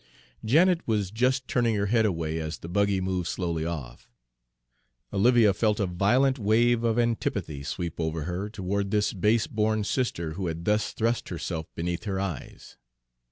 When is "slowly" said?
3.27-3.65